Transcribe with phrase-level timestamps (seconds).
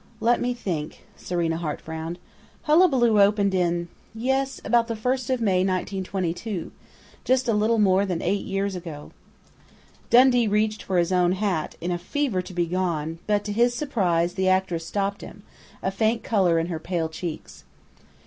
[0.19, 2.17] "Let me think!" Serena Hart frowned.
[2.63, 6.71] "'Hullabaloo' opened in yes, about the first of May, 1922....
[7.23, 9.11] Just a little more than eight years ago."
[10.09, 13.75] Dundee reached for his own hat, in a fever to be gone, but to his
[13.75, 15.43] surprise the actress stopped him,
[15.83, 17.63] a faint color in her pale cheeks.